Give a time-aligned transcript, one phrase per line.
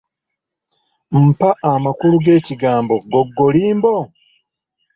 [1.25, 3.95] Mpa amakulu g'ekigambo googolimbo?